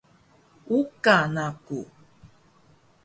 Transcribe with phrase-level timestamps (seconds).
[0.79, 1.81] Uka naku